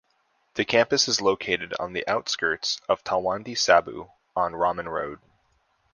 The 0.55 0.65
campus 0.65 1.07
is 1.07 1.21
located 1.21 1.75
on 1.79 1.93
the 1.93 2.07
outskirts 2.07 2.81
of 2.89 3.03
Talwandi 3.03 3.55
Sabo 3.55 4.11
on 4.35 4.55
Raman 4.55 4.89
road. 4.89 5.19